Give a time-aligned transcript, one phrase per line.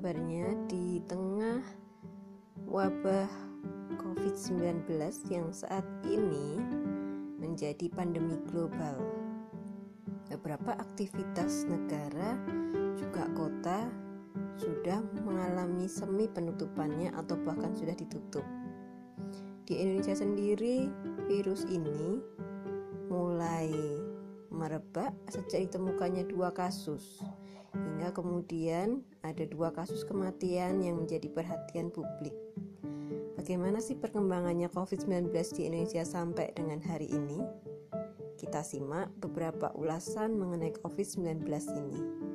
[0.00, 1.60] kabarnya di tengah
[2.64, 3.28] wabah
[4.00, 4.88] COVID-19
[5.28, 6.56] yang saat ini
[7.36, 8.96] menjadi pandemi global?
[10.32, 12.40] Beberapa aktivitas negara
[12.96, 13.92] juga kota
[14.56, 18.46] sudah mengalami semi penutupannya atau bahkan sudah ditutup.
[19.68, 20.88] Di Indonesia sendiri,
[21.28, 22.24] virus ini
[23.12, 23.68] mulai
[24.48, 27.20] merebak sejak ditemukannya dua kasus
[27.74, 32.34] hingga kemudian ada dua kasus kematian yang menjadi perhatian publik.
[33.36, 37.40] Bagaimana sih perkembangannya COVID-19 di Indonesia sampai dengan hari ini?
[38.36, 41.44] Kita simak beberapa ulasan mengenai COVID-19
[41.76, 42.29] ini.